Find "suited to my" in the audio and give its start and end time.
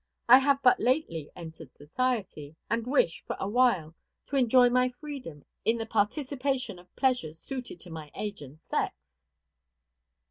7.37-8.09